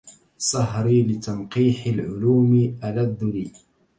سهري 0.37 1.03
لتنقيح 1.03 1.85
العلوم 1.85 2.79
ألذ 2.83 3.23
لي 3.25 3.51